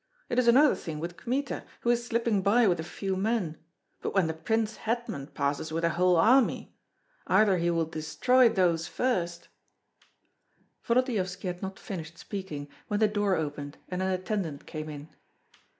It 0.29 0.39
is 0.39 0.47
another 0.47 0.73
thing 0.73 0.99
with 0.99 1.15
Kmita, 1.15 1.63
who 1.81 1.91
is 1.91 2.03
slipping 2.03 2.41
by 2.41 2.67
with 2.67 2.79
a 2.79 2.83
few 2.83 3.15
men; 3.15 3.57
but 4.01 4.15
when 4.15 4.25
the 4.25 4.33
prince 4.33 4.77
hetman 4.77 5.27
passes 5.27 5.71
with 5.71 5.83
a 5.83 5.91
whole 5.91 6.15
army? 6.15 6.73
Either 7.27 7.59
he 7.59 7.69
will 7.69 7.85
destroy 7.85 8.49
those 8.49 8.87
first" 8.87 9.47
Volodyovski 10.87 11.45
had 11.45 11.61
not 11.61 11.77
finished 11.77 12.17
speaking 12.17 12.67
when 12.87 12.99
the 12.99 13.07
door 13.07 13.35
opened 13.35 13.77
and 13.89 14.01
an 14.01 14.09
attendant 14.09 14.65
came 14.65 14.89
in. 14.89 15.07